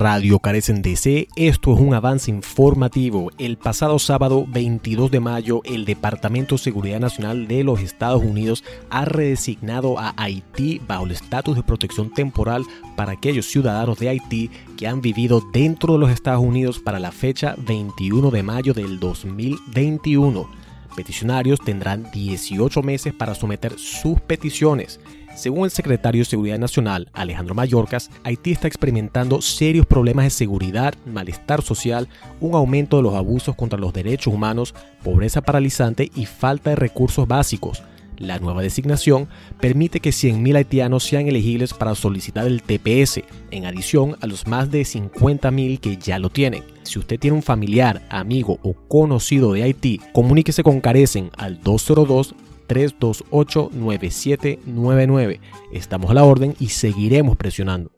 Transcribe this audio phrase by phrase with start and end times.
[0.00, 1.28] Radio Carecen DC.
[1.36, 3.30] Esto es un avance informativo.
[3.36, 8.64] El pasado sábado 22 de mayo, el Departamento de Seguridad Nacional de los Estados Unidos
[8.88, 12.64] ha redesignado a Haití bajo el estatus de protección temporal
[12.96, 17.12] para aquellos ciudadanos de Haití que han vivido dentro de los Estados Unidos para la
[17.12, 20.48] fecha 21 de mayo del 2021.
[20.96, 24.98] Peticionarios tendrán 18 meses para someter sus peticiones.
[25.34, 30.94] Según el secretario de Seguridad Nacional, Alejandro Mayorkas, Haití está experimentando serios problemas de seguridad,
[31.06, 32.08] malestar social,
[32.40, 37.26] un aumento de los abusos contra los derechos humanos, pobreza paralizante y falta de recursos
[37.26, 37.82] básicos.
[38.18, 39.28] La nueva designación
[39.60, 44.70] permite que 100.000 haitianos sean elegibles para solicitar el TPS, en adición a los más
[44.70, 46.62] de 50.000 que ya lo tienen.
[46.82, 52.34] Si usted tiene un familiar, amigo o conocido de Haití, comuníquese con Carecen al 202
[52.70, 55.40] 328-9799.
[55.72, 57.90] Estamos a la orden y seguiremos presionando.